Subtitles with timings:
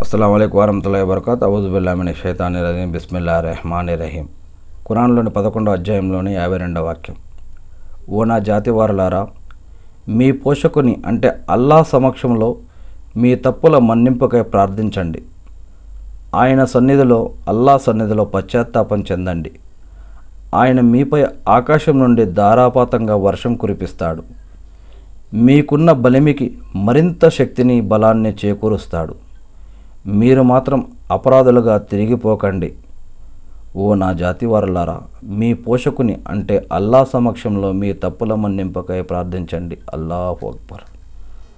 [0.00, 2.92] అస్సలం అయికు వరహతుల్లా వరకత్ అవుజుబుల్లామిని షైతాని రజీం.
[2.92, 4.28] బిస్మిల్లా రెహమాన్ రహీం.
[4.88, 7.16] ఖురాన్లోని పదకొండో అధ్యాయంలోని యాభై రెండో వాక్యం.
[8.08, 9.28] ఓ నా జాతి వారులారా
[10.08, 12.56] మీ పోషకుని అంటే అల్లా సమక్షంలో
[13.16, 15.22] మీ తప్పుల మన్నింపుకై ప్రార్థించండి.
[16.34, 19.50] ఆయన సన్నిధిలో అల్లా సన్నిధిలో పశ్చాత్తాపం చెందండి.
[20.54, 24.22] ఆయన మీపై ఆకాశం నుండి ధారాపాతంగా వర్షం కురిపిస్తాడు.
[25.34, 29.23] మీకున్న బలిమికి మరింత శక్తిని బలాన్ని చేకూరుస్తాడు.
[30.06, 32.74] మీరు మాత్రం అపరాధులుగా తిరిగిపోకండి.
[33.76, 39.78] ఓ నా జాతి వారలారా మీ పోషకుని అంటే అల్లా సమక్షంలో మీ తప్పుల మన్నింపకై ప్రార్థించండి.
[39.92, 40.93] అల్లాహ్ అక్బర్.